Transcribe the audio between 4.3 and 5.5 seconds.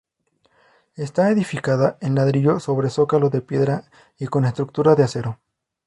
estructura de acero.